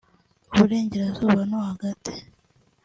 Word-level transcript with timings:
Iburengerazuba 0.55 1.41
no 1.49 1.59
hagati 1.69 2.13